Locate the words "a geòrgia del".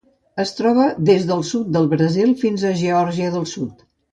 2.71-3.47